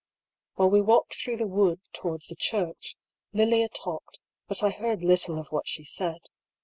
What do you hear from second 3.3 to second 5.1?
Lilia talked, but I heard